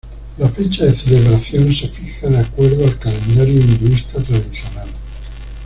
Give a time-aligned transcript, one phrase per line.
[0.39, 4.87] La fecha de celebración se fija de acuerdo al calendario hinduista tradicional.